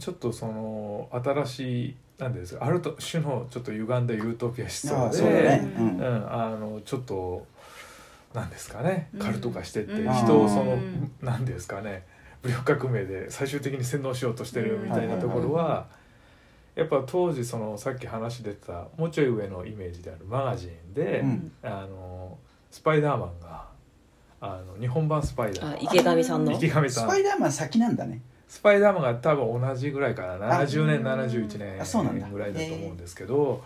[0.00, 5.74] ちょっとその新しい何ですかある種のちょっと歪んだユートピア思想でああそうだね。
[5.78, 7.46] ううんん、あのちょっと
[8.36, 9.08] なんですかね。
[9.14, 9.20] うん。
[9.20, 10.14] カルト化してって、うん。
[10.14, 11.10] 人をそのうん。
[11.22, 12.04] なんですかね。
[12.42, 15.86] 武力革命で最終的に洗脳しようとしてるみたいなところは、
[16.76, 21.52] やっぱ当時そのさっき話出てたもうちょい上のイメージであるマガジンで、うん。
[21.62, 22.38] あの
[22.70, 23.64] スパイダーマンが
[24.40, 25.64] あの日本版スパイダー。
[25.64, 26.52] マンあ池上さんの？
[26.52, 27.04] 池上さん。
[27.04, 28.20] スパイダーマン先なんだね。
[28.46, 30.60] スパイダーマンが多分同じぐらいかな。
[30.60, 32.26] あ70年71あそうなんだ。
[32.26, 33.64] 年ぐらいだと思うんですけど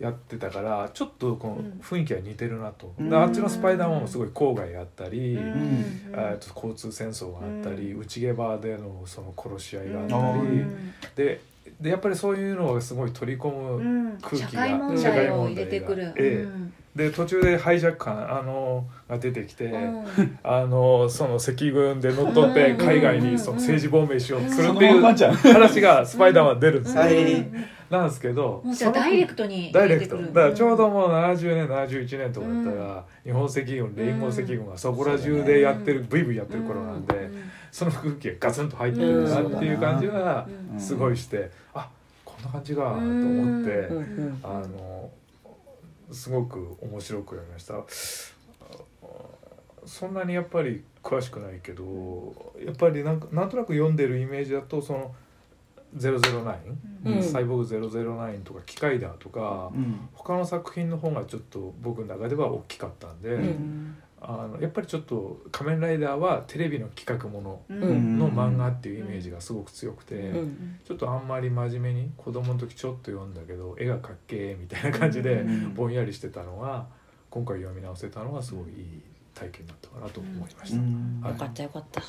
[0.00, 1.80] やってたからちょっとこのうん。
[1.82, 3.10] 雰囲気が似てるなと、うん。
[3.10, 5.84] であっちのスパイダーマンもすごい郊外あったり、うん。
[6.12, 10.94] えーと交通戦争があったり、内ゲバでのその殺し合いがあったうり、ん。
[11.14, 11.40] で
[11.80, 14.18] でやっぱりそういうのをすごい取り込む、うん。
[14.22, 16.42] 空気が社会問題を入れてくる、ええ。
[16.44, 16.72] うん。
[16.96, 20.38] で途中でハイジャック感あのが出てきて、うん。
[20.42, 22.78] あのその赤軍で乗っ取ってうん。
[22.78, 27.46] 海外にその政治亡命しようとするっていう話がスパイダーマン出るんですよ、はい
[27.90, 30.16] なんですけどもうじゃあダイレクトにダイレクト。
[30.16, 37.50] だからちょうどもう70年71年とかだったら、日本赤軍連合赤軍がそこら中でやってる、ブイブイやってる頃なんで、うん。
[37.72, 40.80] その空気がガツンと入ってるなっていう感じがうん。
[40.80, 41.90] すごいして、あ
[42.24, 43.96] こんな感じかと思って、うん。
[43.96, 44.40] うん。
[44.44, 45.10] あの
[46.12, 47.74] すごく面白く読みました。
[49.84, 55.14] そんなにやっぱり詳しくないけどやっぱりなんかなんとなく読んでるイメージだとその
[55.96, 56.56] 009、
[57.04, 57.22] うん。
[57.22, 60.08] サイボーグ009とか機械だとか、うん。
[60.12, 63.96] 他の作品の方がちょっと僕の中では大きかったんで、うん。
[64.22, 68.18] あのやっぱりちょっと「仮面ライダー」はテレビの企画ものうん。
[68.18, 70.78] の漫画っていうイメージがすごく強くて、うん。
[70.84, 75.74] ちょっとあんまり真面目に子供の時ちょっと読んだけど絵がかっけえみたいな感じでうん。
[75.74, 76.86] ぼんやりしてたのが
[77.30, 79.02] 今回読み直せたのはすごいいい
[79.40, 80.76] 体験だったかなと思いました。
[80.76, 81.20] うん。
[81.22, 81.32] はい。
[81.32, 82.00] よかったよかった。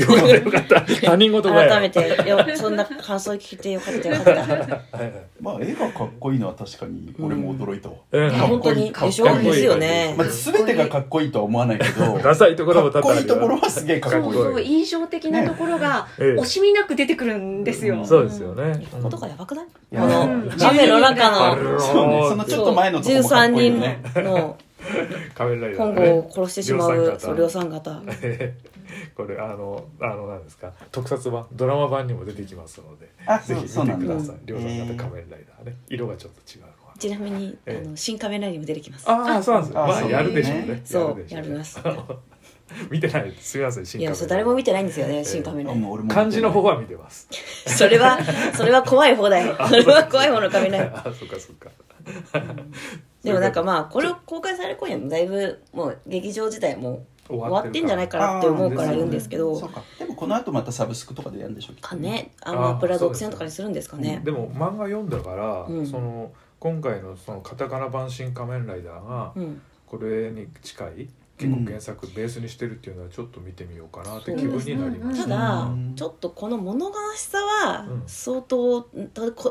[0.00, 0.36] よかった。
[0.36, 1.48] よかった他人事。
[1.50, 4.34] 改めてよそんな感想聞いてよかったよかっ
[4.66, 4.80] た。
[5.40, 8.30] まあ絵がかっこいいのは確かに俺も驚いたわ、うん。
[8.30, 9.24] いや本当にでしょ？
[9.38, 10.14] ですよね。
[10.16, 14.34] まあ、全てがかっこいいとは思わないけど ダサいところも多かっこいいところはすげえかっこいい。
[14.34, 16.40] そうそう印象的なところがええ。
[16.40, 18.06] 惜しみなく出てくるんですよ、うん。
[18.06, 18.84] そうですよね。
[18.90, 19.66] こことかやばくない？
[19.66, 22.22] このうん雨の中のそうね。
[22.28, 24.56] そのちょっと前のとこもか13っこいいよ人ねの
[25.34, 26.08] 仮面ライダ本ーね。
[26.08, 28.02] 郷を殺してしまうそう量産型。
[29.14, 30.72] これあのあのなんですか。
[30.90, 34.36] 特撮版ドラマ版にも出てきますのであぜひ見てください。
[34.44, 35.76] 量産型仮面ライダーね。
[35.88, 36.64] 色がちょっと違う
[36.98, 37.88] ちなみにあええ。
[37.88, 39.10] の新仮面ライダーにも出てきます。
[39.10, 39.74] ああそうなんです。
[39.74, 40.66] よまあやるでしょうね。
[40.66, 41.80] ねそうやります
[42.90, 43.34] 見てない。
[43.38, 45.66] すみません新いやそう誰も見てないんですよね新仮面。
[45.66, 47.28] ライダー漢字の方は見てます。
[47.66, 48.18] それは
[48.54, 49.56] それは怖い方だよ。
[49.68, 51.70] それは怖い方の仮面ライダーあそっかそっか。
[53.22, 59.54] でもなんかまあこれを公開される今夜もだいぶもう劇場自体もう終わってんじゃないかなって思うから言うんですけど。
[59.58, 59.82] そうか。
[59.98, 62.32] でもこの後またサブスクとかでやるんでしょうかね。
[62.42, 64.20] アマプラ独占とかにするんですかね。
[64.24, 65.86] でも漫画読んだから、うん。
[65.86, 69.60] その今回のそのカタカナ版新仮面ライダーがうん。
[69.86, 71.08] これに近い
[71.40, 75.94] 結構原作ベースにしてるっていうのはちょっと見てみようかなって気分になりましたた、だうん。
[75.96, 78.02] ちょっとこの物悲しさはうん。
[78.06, 78.86] 相当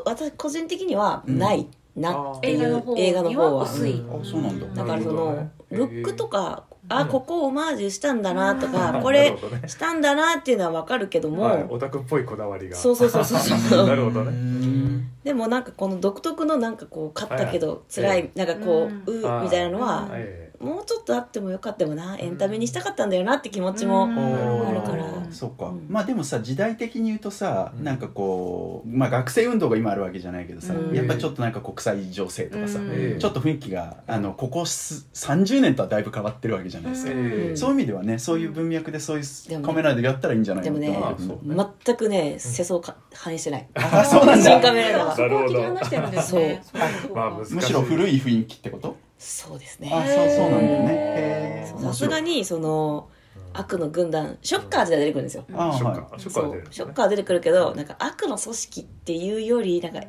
[0.04, 3.64] 私個人的にはないなっていう映画の方映画の方は。
[3.64, 4.04] 薄い。
[4.08, 4.66] あそうなんだ。
[4.82, 7.08] だからそのルックとかかあうん。
[7.08, 9.02] ここをオマージュしたんだなとかうん。
[9.02, 12.76] これ したんだなっていうのはわかるけどはい、もオタクっぽいこだわりが。
[12.76, 13.86] そうそうそうそうそう。
[13.88, 14.30] なるほどね。
[14.30, 18.26] ねでもなんかこの独特のなんかこう勝ったけど辛はい。
[18.26, 19.40] いなんかこうん。
[19.40, 22.18] うみたいなのはえもうちょっとあってもよかったよな。
[22.18, 24.68] エンタメにしたかったんだよなって気持ちもうん。
[24.68, 25.06] あるから。
[25.30, 25.86] そうか、うん。
[25.88, 27.84] まあでもさ時代的に言うとさ、うん。
[27.84, 30.94] なんかこうまあ学生運動が今あるわけじゃないけどさ、うん。
[30.94, 40.88] やっぱちょっとなんか国際情勢とかさ、ちょっと雰囲気があのここす30年とはだいぶ変わってるわけじゃないですか、ええそういう意味ではねそういう文脈でそういうでもねカメラでやったらいいんじゃないでもね。
[40.90, 44.44] ね全くね世相か反映してないあそうなんだ。
[44.44, 46.62] 新カメラだそこを切り離してるんですね。
[47.16, 49.09] あむしろ古い雰囲気ってこと？
[49.20, 51.74] そうですあねそうそうなんだよね。
[51.78, 53.10] さすがにその
[53.52, 55.44] 悪の軍団ショッカーズが出てくるんですよ。
[55.52, 56.62] あショッはカーショッカー出る。
[56.62, 60.00] んですねショッカー出てくるけどなんか悪の組織っていうよりなんか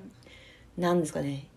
[0.78, 1.48] なんですかね。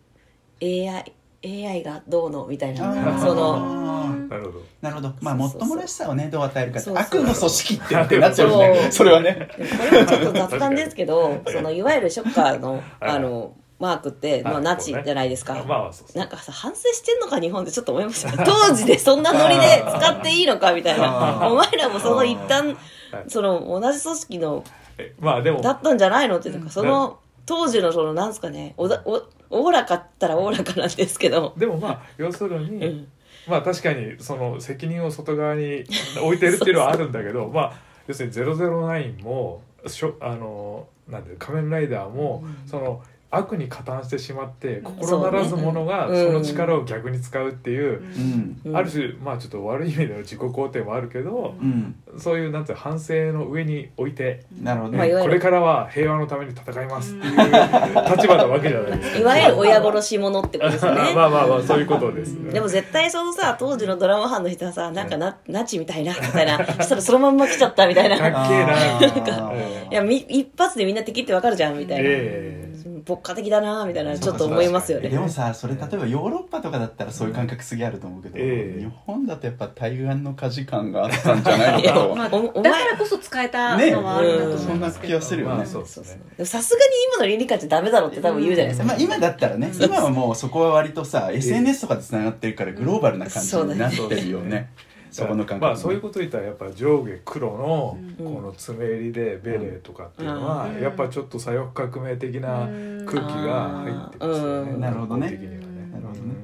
[0.61, 1.13] AI,
[1.45, 3.85] AI がどうのみたいいなその
[4.29, 4.63] なるほど。
[4.81, 5.15] なるほど。
[5.21, 8.89] まあもっともらしさをねどう与えるか悪の組織ってってなっちゃうしね。
[8.91, 9.49] それはね。
[9.57, 21.49] これはちょっと雑談ですけど そのいわゆるショッカーのあのマークって、まあ、はいナチじゃないですか、まあまあそうそうなんかさ反省してんのか日本ってちょっと思いました 当時でそんなノリで使っていいのかみたいな。
[21.51, 22.77] お前らもその一旦
[23.13, 23.25] はい。
[23.29, 24.65] その同じ組織の
[24.99, 25.61] えまあでも。
[25.61, 33.09] だったんじゃないのっていうかその当時のそのなんですかねおだおおおらかったらおおらかなんですけど、でもまあ要するに、うん。
[33.47, 35.85] まあ確かにその責任を外側に
[36.23, 37.73] 置いてるっていうのはあるんだけど まあ
[38.07, 43.03] 要するに009もしょあのなんで仮面ライダーも、その
[43.37, 48.61] 悪に加担してしまって心ならず者がその力を逆に使うっていう、うん。
[48.65, 48.77] うん。
[48.77, 51.97] ある種まあちょっと悪い意味での自己肯定もあるけど、うん。
[52.19, 55.23] そういうなんていうの反省の上に置いて、なるほどね。
[55.23, 59.19] これからは平和のために戦いますっていう立場なわけじゃないですか。
[59.19, 60.93] いわゆる親殺し者ってことですね。
[61.15, 68.19] まあまあまあそういうことです、でも絶対そのさ当時のドラマ班の人はさなんかなナチみたいなみたいなそしたらそのまんま来ちゃったみたいな。
[68.19, 68.73] かっけえな。
[68.73, 69.53] あみーたいな。
[69.91, 75.09] いやみ一発でみんな敵ってわかるじゃんみたいな、ええ牧歌的だなみたいなちょっと思いますよね。
[75.09, 84.59] でもさそれ例えばヨーロッパとかだったらそういう感覚すげえあると思うけど、ええ日本だとやっぱ対岸の火事感があったんじゃないのかと まあ、おお前だからこそ使えたねのはあるんだとうん。
[84.59, 94.71] そんな気がするよね、まあそうですねでもさすがに今の倫理観じゃダメだろって多分言うじゃないですか、まあ、今だったらね今はもうそこは割とさ SNS とかでつながってるからグローバルな感じになってるよね、
[95.15, 98.35] そこの感覚、まあそういうこと言ったらやっぱ上下黒のうん。
[98.35, 100.81] この爪襟でベレーとかっていうのはうん。
[100.83, 102.69] やっぱちょっと左翼革命的な
[103.07, 104.73] 空気が入ってますよね。
[104.73, 104.81] うん。
[104.81, 105.61] なるほどね。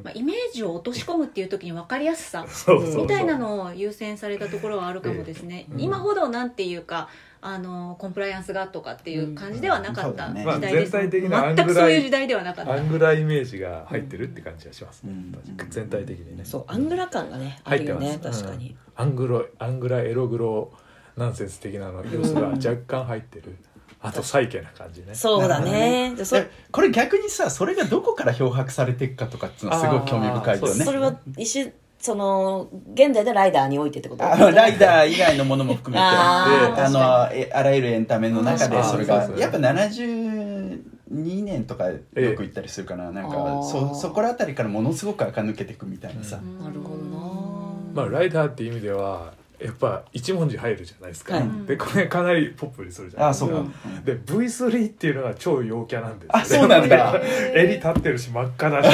[0.05, 2.47] まあ、イメージを落とし込むっていう時に分かりやすさ。
[2.97, 7.09] みたいなのを優先されたところはあるかもですね、ええ今ほどなんていうか
[7.43, 12.73] あのコンプライアンスがとかっていう感じではなかったうん時まあ代です、全体的なアン全くそういう時代ではなかった。
[12.73, 15.03] アングライメージが入ってるって感じがします。
[15.05, 15.71] ねうん。
[15.71, 16.45] 全体的にね。
[16.45, 18.43] そうアングラ感がねあるよ入ってます。
[18.43, 20.73] ね確かに、アングロアングラエログロ
[21.17, 23.57] ナンセンス的なの要素が若干入ってる。
[24.03, 25.15] あとサイケな感じね。
[25.15, 26.15] そうだね。
[26.17, 30.85] でそえこれ逆にさそれがどこから漂白されていくかとかっていうのはすごい興味深いよね。
[30.85, 34.25] それは一瞬その現在でライダーにおいてってこと？
[34.25, 36.07] あのライダー以外のものも含めて。
[36.09, 43.11] あのえあらゆるエンタメの中でそれがやっぱ72年とかよく言ったりするかな。
[43.11, 46.59] なんかそそこら辺りからものすごく垢抜けていくみたいなさ、うん。
[46.59, 47.19] なるほどな
[47.95, 51.45] まあライダーっていう意味ではやっぱ一文字入るじゃないですか、はい。
[51.67, 53.51] でこれかなりポップにするじゃないですか。
[53.51, 53.71] ああそうか、
[54.07, 57.21] で V3 っていうのが超陽キャなんですよ、あそうなんだ。
[57.55, 58.89] 襟立ってるし真っ赤だし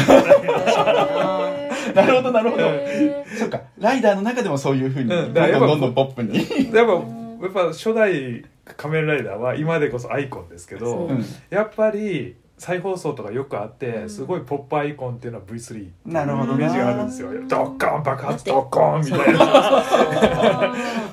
[1.96, 3.60] なるほどなるほど、へそうか。
[3.78, 6.38] ライダーの中でもそういうふうにどうんどんどんどんポップに、
[6.74, 8.44] やっぱやっぱ初代
[8.76, 11.12] 仮面ライダーは今でこそアイコンですけど、う。
[11.12, 11.24] ん。
[11.50, 14.10] やっぱり再放送とかよくあって、うん。
[14.10, 16.66] すごいポップアイコンっていうのは V3 っていうイメなるほどな。
[16.66, 17.30] ージがあるんですよ。
[17.48, 19.82] ドッカン爆発ドッコンみたいな。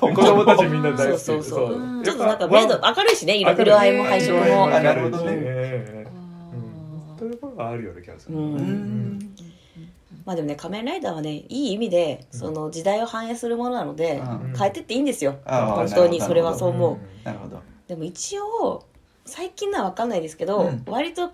[0.14, 1.78] 子供たちみんな大好きそうそうそう。
[1.78, 2.00] う。
[2.00, 2.02] ん。
[2.02, 6.04] ちょっとなんか明るいしね色色合いも配色もあなるほどね
[7.16, 8.54] というところがあるような気がする、うん。
[8.54, 9.33] うん
[10.24, 14.54] まあでもね仮面ライダーはねいい意味でその時代を反映するものなのでうん。
[14.56, 15.36] 変えてっていいんですよ。
[15.44, 17.26] あー本当にそれはそう思う。
[17.26, 17.60] なるほど。
[17.86, 18.84] でも一応
[19.26, 20.82] 最近のは分かんないですけど、うん。
[20.86, 21.32] 割と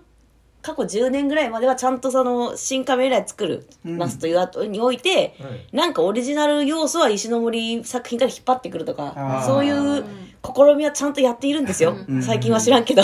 [0.61, 5.67] 過去10年ぐらいまではちゃんとその新仮面ライダー作るますという後において、はい。
[5.75, 10.03] なんかオリジナル要素は石ノ森作品から引っ張ってくるとかそういう
[10.43, 12.23] 試みはちゃんとやっているんですよ、うん。
[12.23, 13.03] 最近は知らんけど、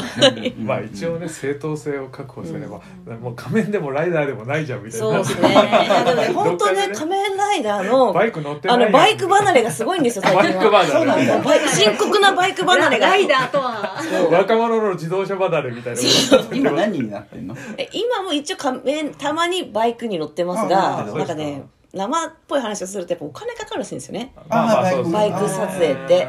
[0.57, 2.81] まあ一応ね正当性を確保すれば、
[3.21, 5.23] もう仮面でもライダーでもないじゃんみたいな。
[5.23, 5.51] そうですね。
[5.51, 6.95] いやでもね本当ねね。
[6.95, 10.71] 仮面ライダーのバイク乗ってあのバイク離れがすごいんですよ最近は。
[10.71, 10.91] バイク離れ。
[10.91, 11.05] そう。
[11.05, 13.07] なんだバイク深刻なバイク離れが。
[13.07, 14.01] ライダーとは。
[14.31, 16.01] 若者の自動車離れみたいな。
[16.53, 17.55] 今何になってんの？
[17.77, 24.33] え今も一応仮面たまにバイクに乗ってますあがなんかね生っぽい話をするとやっぱお金かかるらしいんですよね。
[24.49, 24.91] バ
[25.25, 26.27] イク撮影って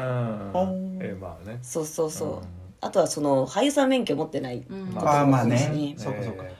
[1.11, 1.59] うんえまあね。
[1.61, 2.39] そうそうそう、うん。
[2.81, 5.57] あとはその俳優さん免許持ってないうんことあーまあね。
[5.57, 5.95] そうですね。
[5.97, 6.43] そうかそうか。
[6.45, 6.58] えあ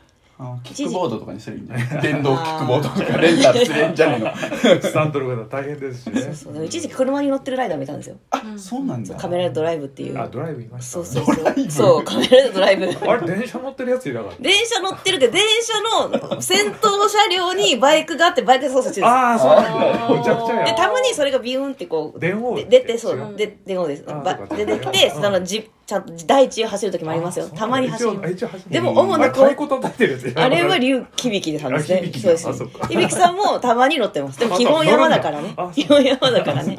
[0.63, 1.99] キックボードとかにするんじゃな。
[1.99, 3.03] い電動キックボードとか。
[3.19, 4.27] レンタルするんじゃないの。
[4.27, 6.21] ースタントの方大変ですしね。
[6.21, 6.33] そう。
[6.35, 8.15] そうでも一時期車に乗ってるライダー見たんですよ。
[8.31, 9.15] あそうなんだ。
[9.15, 10.17] カメラドライブっていう。
[10.17, 10.99] あドライブいました。
[10.99, 11.71] ねそうそうそう。
[11.71, 12.85] そうカメラドライブ。
[12.85, 14.41] あれ電車乗ってるやついなかった。
[14.41, 20.09] 電車乗ってるで電車の先頭車両にバイクがあってバイクで操作してるああそうなんだ。
[20.09, 20.65] むちゃくちゃや。
[20.67, 24.05] でたまにそれがビューンってこう電王で出てそうで電王です。
[24.07, 27.49] あばそうか出てきてうんあのじちゃんと大地を走る時もありますよ。
[27.51, 28.37] あたまに走る。
[28.69, 32.11] でも主あなこうれ太鼓叩いてるやつあれは竜響さんですね。
[32.13, 32.47] そうです。
[32.47, 32.87] あそっか。
[32.87, 34.39] 響さんもたまに乗ってます。
[34.39, 35.55] でも基本山だからね。
[35.73, 36.77] 基本山だからね。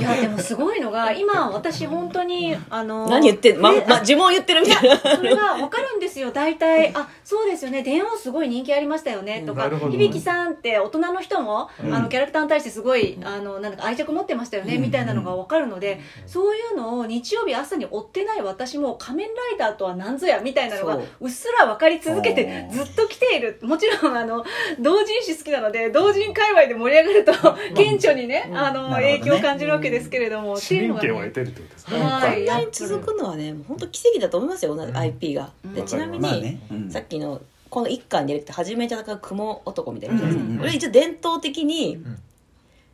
[0.00, 4.96] いやでもすごいのが今私本当にあの何言ってんまねま呪文言ってるみたいな。
[4.96, 6.30] それが分かるんですよ。
[6.30, 7.82] 大体あそうですよね。
[7.82, 9.42] 電王すごい人気ありましたよね。
[9.44, 11.92] とか響さんって大人の人も、うん。
[11.92, 14.82] あのキャラクターに対してすごいあのなんか愛着持ってましたよね、うん。
[14.82, 21.04] みたいなのが分かるので、そういうのを日曜日朝に追ってない私も仮面ライダーとは何ぞやみたいなのがそう。
[21.22, 23.58] うっすら分かり続けてずっと来ている。
[23.62, 24.44] もちろんあの
[24.80, 27.32] 同人誌好きなので同人界隈で盛り上がると
[27.74, 29.18] 顕著にね、あのね。
[29.18, 30.80] 影響を感じるわけですけれども、うのがね。
[30.80, 31.98] 民権を得てるってことですね。
[32.00, 32.36] はい。
[32.36, 34.92] こんなに続くのはね本当奇跡だと思いますよ同じ。
[34.92, 36.90] IP がでうんちなみにまあね、うん。
[36.90, 40.36] さっきのこの一巻に入れて初めて戦う雲男みたいなやつです。
[40.36, 40.46] ねうん。
[40.46, 40.52] うん。
[40.52, 40.58] うん。
[40.58, 42.18] これ一応伝統的にん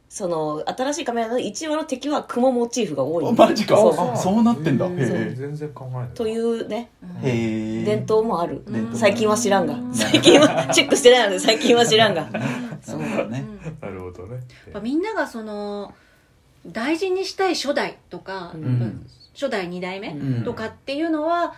[0.08, 3.28] その新しい仮面ライダーの1話の敵は雲モチーフが多い。
[3.28, 3.76] あマジか。
[3.76, 4.86] そうあそうなってんだ。
[4.86, 4.98] へうん。
[5.00, 5.34] え。
[5.36, 6.08] 全然考えない。
[6.14, 6.90] というね。
[7.22, 7.84] へえ。
[7.84, 8.62] 伝統もある。
[8.66, 9.76] 伝統最近は知らんが。
[9.92, 12.26] 最近は チェックしてないので最近は知らんが。
[12.80, 13.44] そうだね。
[13.82, 14.34] なるほどね。
[14.36, 15.92] やっぱみんながその
[16.66, 19.06] 大事にしたい初代とか、うん。
[19.34, 20.44] 初代2代目うん。
[20.44, 21.54] とかっていうのは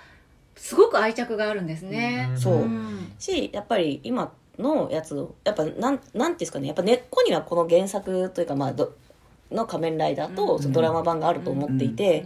[0.56, 2.30] すごく愛着があるんですね。
[2.36, 2.54] そう。
[2.56, 3.12] うん。
[3.20, 8.92] しやっぱり今のやつをやっぱなんなんていうんですかねやっぱ根っこにはこの原作というかまあど
[9.50, 10.62] の仮面ライダーとうん。
[10.62, 12.24] そのドラマ版があると思っていて、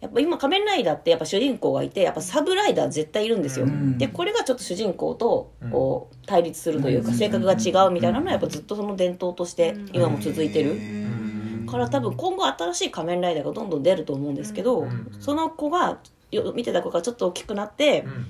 [0.00, 3.98] やっぱ今仮面ライダーってやっぱ主人公がいてやっぱサブライダー絶対いるんですよ、うん。
[3.98, 7.14] でこれがちょっと主人公とこう対立するというか、うん。
[7.14, 11.66] 性格が違うみたいなのはやっぱずっとその伝統として今も続いてる、ん。
[11.66, 15.08] から多分今後新しい仮面ライダーがどんどん出ると思うんですけど、うん。
[15.20, 15.98] その子が
[16.30, 18.26] よ見てた子がちょっと大きくなって、うん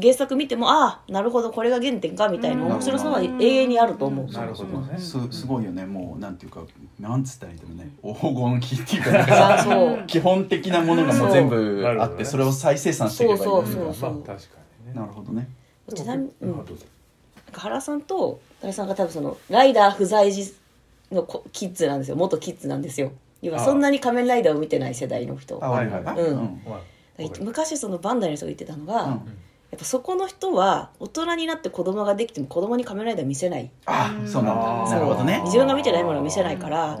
[0.00, 4.98] 原作見てもああなるほどこれが原点かみたいな面白さは永遠にあると思う、なるほどね。
[4.98, 5.84] すすごいよね。
[5.84, 6.62] もうなんていうか
[7.00, 7.90] なんつったらいいんだろうね。
[8.02, 13.44] 黄金比っていうか 基本的なものがもう全部あってそれを再生産していけばいい。
[13.44, 14.34] そうそうそうまあ確か
[14.86, 15.00] にね。
[15.00, 15.48] なるほどね。
[15.92, 16.50] ちなみに、うん。
[16.52, 16.84] あどうぞ
[17.46, 20.54] なんか原さんと原さんが多分そのライダー不在時
[21.10, 22.16] の子キッズなんですよ。
[22.16, 23.10] 元キッズなんですよ。
[23.42, 25.58] 要はそんなに仮面ライダーを見てない世代の人。
[25.64, 26.26] あはいはいあうん。
[26.28, 26.60] うん。
[27.40, 29.20] 昔そのバンダイの人が言ってたのが、うん
[29.70, 33.70] やっぱそこの人は大人になって子供ができても子供に仮面ライダー見せない。
[33.86, 34.90] あそうなんだ。
[34.90, 35.40] なるほどね。
[35.44, 36.98] 自分が見てないものは見せないから。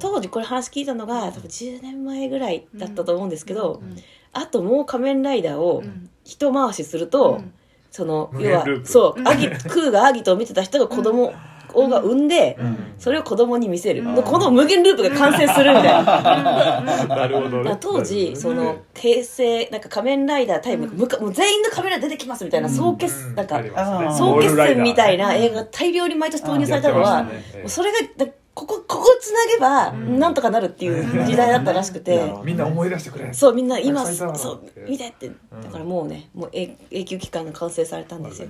[0.00, 3.96] 当時これ話聞いたのが多分10年前ぐらいだったと思うんですけど、うん。
[4.32, 6.08] あともう仮面ライダーをうん。
[6.24, 7.52] 一回しすると、うん。
[7.90, 11.32] その無要はそうアギクーがアギトを見てた人が子供
[11.74, 12.76] をが産んで、うん。
[12.98, 14.14] それを子供に見せる、うん。
[14.14, 16.80] でこの無限ループが完成するみたいな。
[17.08, 17.76] なるほどね。
[17.80, 23.70] 当時その平成なんか仮面ライダータイム、むかもう全員の仮面ライダー出てきますみたいな総決、うんなんかね。
[24.16, 27.30] 総決戦みたいな映画が大量に毎年投入されたのは、ね。
[27.66, 28.26] それがだ
[28.58, 30.18] ここここつなげばん。
[30.18, 32.44] なんとかなるっていう時代だったらしくて、うん。
[32.44, 33.32] みんな思い出してくれ。
[33.32, 35.28] そうみんな今そう見てって。
[35.62, 38.48] だからもうねもう永永久期間が完成されたんですよ、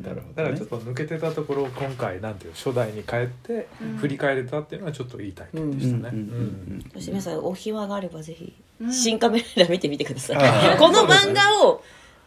[0.00, 0.32] なるほどね。
[0.36, 3.96] だからちょっと抜けてたところを今回なんていう初代に帰ってうん。
[3.96, 6.10] 振り返れたっていうのはちょっといい体験でしたね。
[6.12, 6.18] うん。
[6.18, 6.24] うん。
[6.28, 6.34] う
[6.76, 6.90] ん。
[6.94, 8.92] そして皆さんお暇があればぜひうん。
[8.92, 11.82] 新仮面ラ見てみてください、この漫画を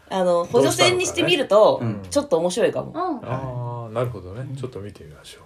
[0.09, 3.29] あの補助線にしてみるとちょっと面白いかも、うん。
[3.29, 4.45] ああなるほどね。
[4.57, 5.43] ちょっと見てみましょう。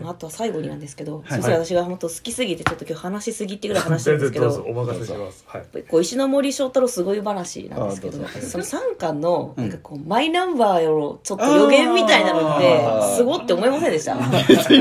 [0.00, 1.40] まああとは最後になんですけど、はい。
[1.40, 4.64] そして私が本当好きすぎてちょっと今日話しすぎっていうぐらい話してる全んですけど。
[4.70, 5.44] お任せします。
[5.46, 5.82] はい。
[5.88, 14.14] こう石ノ森章太郎すごい話なんですけどその3巻のうんなんかこうマイナンバーをちょっと予言みたいなのってすごって思いませんでした？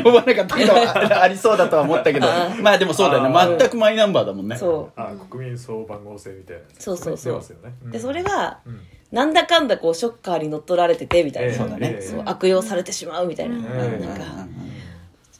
[0.03, 2.27] 呼ばなかったけどあ あり そうだとは思ったけど。
[2.61, 3.57] まあでもそうだよね。
[3.59, 4.55] 全くマイナンバーだもんね。
[4.57, 6.61] そあ国民総番号制みたいな。
[6.79, 7.33] そうそうそう。
[7.33, 7.73] 出ますよね。
[7.87, 8.73] うでそれ、がうん。
[8.73, 8.79] うん
[9.11, 11.57] なんだかんだこうショッカーに乗っ取られててみたいな、ええ。
[11.57, 11.95] そうだね。
[11.99, 12.01] ええ。
[12.01, 13.63] そう悪用されてしまうみたいな、うん。
[13.65, 14.23] なんか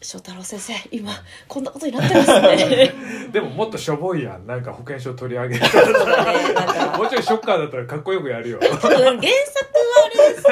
[0.02, 1.12] 翔太郎先生今
[1.48, 2.94] こんなことになってますね。
[3.32, 4.48] でももっとしょぼいやん。
[4.48, 5.62] なんか保険証取り上げる
[6.98, 8.60] もうちょいショッカーだったらかっこよくやるよ。
[8.60, 9.20] 多分原作は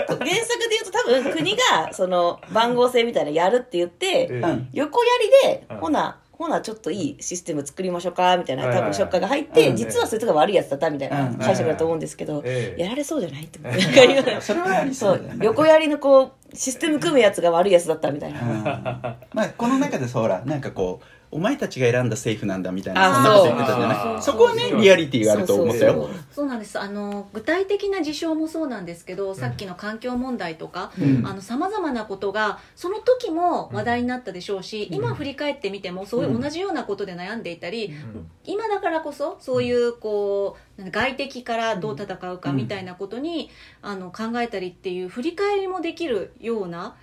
[0.07, 0.29] 原作で
[0.69, 4.29] 言うと多分国がその番号制みたいなのやるって言って
[4.71, 5.09] 横や
[5.43, 5.77] りでうん。
[5.77, 12.81] ほなほなちょっといいシステム作りましょうかみたいな多分ショッカーが入ってうん実はそいつが悪いやつだったみたいなうん解釈だと思うんですけどええ。
[12.81, 15.31] やられそうじゃないって思ってそれはありそそう。
[15.41, 18.41] 横やりのこうシステム組むやつが悪いやつだったみたいな。
[18.41, 18.63] うん。
[18.63, 24.21] まあこの中でさほらなんかこうお前たちが選んだセーフなんだみたいなあそんなこと言ってたじゃない？
[24.21, 26.09] そこはねリアリティがあると思ったよ。
[26.31, 26.79] そうなんです。
[26.79, 31.41] あの具体的な事象もそうなんですけど、さっきの環境問題とかうん。
[31.41, 38.27] さまざまなことがその時も話題になったでしょうし、今振り返ってみてもそういう同じようなことで悩んでいたり、うん。
[38.45, 43.51] 今だからこそそういうこう外敵からどう戦うかみたいなことに、
[43.83, 46.95] あの考えたりっていう振り返りもできるような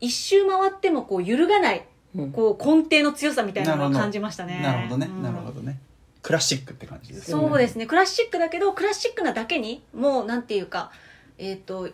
[0.00, 1.84] 一周回ってもこう揺るがないうん
[2.32, 4.60] こう根底の強さみたいなのを感じましたね。
[4.62, 5.06] なるほどね。
[5.10, 5.22] うん。
[5.22, 5.80] なるほどね。
[6.22, 7.48] クラシックって感じですよね。
[7.48, 7.86] そうですね。
[7.86, 10.92] クラシックだけどクラシックなだけにもうなんていうか
[11.38, 11.88] えっ、と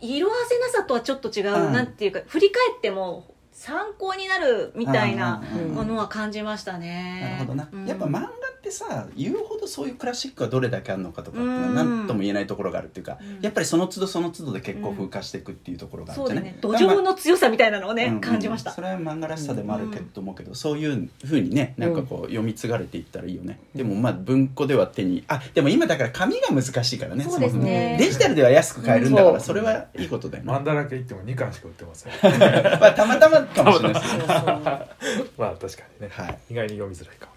[0.00, 1.72] 色あせなさとはちょっと違う、うん。
[1.72, 7.20] なんていうか振り返っても参考になるみたいなものは感じましたね。
[7.22, 7.86] なるほどな、うん。
[7.86, 8.28] やっぱ漫画
[8.64, 11.74] ってさ言うほどそういうクラシックがどれだけあるのかとかっていうのはうん。
[11.74, 13.40] 何とも言えないところがあるっていうか、うん。
[13.42, 16.60] やっぱりその都度その都度で結構風化していくっていうところがあるそうんじゃないですね。
[16.62, 18.70] 土壌の強さみたいなのをね、うんうん感じました。
[18.70, 27.24] それは漫画らしさでもあるけどと思うけど、そういうふうにねなんかこう読み継がれていったらいいよね、でもまあ文庫では手にあでも今だから紙が難しいからね。
[27.24, 27.96] そうですね。
[27.98, 29.40] デジタルでは安く買えるんだから、うん。
[29.40, 32.12] それはいいことだよね、マンダラケ行っても2巻しか売ってません。
[32.80, 34.02] まあ、たまたまかもしれない。
[34.02, 34.16] です
[35.36, 36.38] まあ確かにね、はい。
[36.50, 37.28] 意外に読みづらいか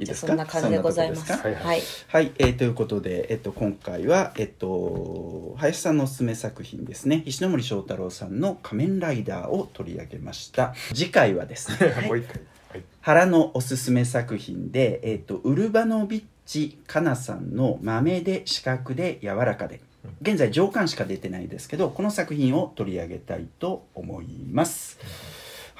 [0.00, 0.28] いいいですか？
[0.28, 1.26] そんな感じでございます。
[1.26, 1.68] そんなとこですか？
[1.68, 1.82] はい。
[2.08, 7.22] はい、えーということで、えっと、今回は、えっと、林さんのおすすめ作品ですね。
[7.26, 10.74] 石ノ森章太郎さんの「仮面ライダー」を取り上げました。
[10.94, 12.40] 次回はですねもう一回。
[12.70, 12.82] はい。
[13.02, 19.80] 原のおすすめ作品で、えっと、ウルバノビッチかなさんの「豆で四角で柔らかで」
[20.22, 24.98] 現在上巻しか出てないですけどこの作品を取り上げたいと思います。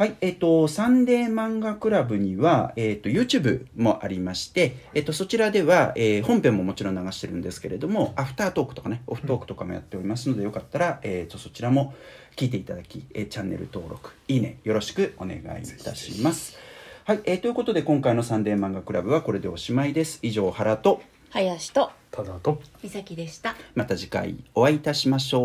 [0.00, 11.92] はい、えっ、と、サンデー漫画クラブには、えっ、と、YouTube もありまして、えっ、と、そちらでは、えー本編ももちろん流してるんですけれども、アフタートークとかね、オフトークとかもやっておりますので、よかったら、えっ、と、そちらも
[12.34, 15.44] 聞いていただき、えーチャンネル登録、いいね、よろしくお願いい
[15.84, 16.56] たします。
[17.04, 20.18] はい、えーということで、今回のサンデー漫画クラブはこれでおしまいです。
[20.22, 25.40] 以上、原と、林とただと美咲でしたまた次回お会いいたしましょ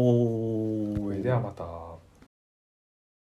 [0.94, 0.98] う。
[0.98, 1.95] それではまた